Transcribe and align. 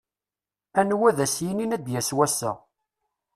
Anwa 0.79 1.05
ad 1.09 1.19
as-yinin 1.25 1.75
a 1.75 1.77
d-yass 1.79 2.09
wass-a. 2.15 2.51